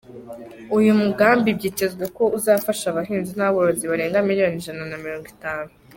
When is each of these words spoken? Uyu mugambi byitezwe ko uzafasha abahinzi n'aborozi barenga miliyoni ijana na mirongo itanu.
Uyu 0.77 0.91
mugambi 1.01 1.47
byitezwe 1.57 2.05
ko 2.15 2.23
uzafasha 2.37 2.85
abahinzi 2.89 3.31
n'aborozi 3.35 3.83
barenga 3.91 4.27
miliyoni 4.27 4.55
ijana 4.61 4.83
na 4.89 4.97
mirongo 5.03 5.25
itanu. 5.35 5.69